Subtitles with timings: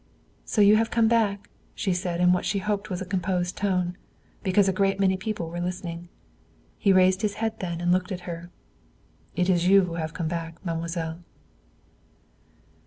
[0.45, 3.97] "So you have come back!" she said in what she hoped was a composed tone
[4.41, 6.09] because a great many people were listening.
[6.79, 8.49] He raised his head and looked at her.
[9.35, 11.19] "It is you who have come back, mademoiselle."